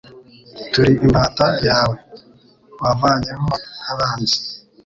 Turi 0.71 0.93
imbata 1.05 1.45
yaweWavanyeho 1.67 3.49
abanzi 3.91 4.37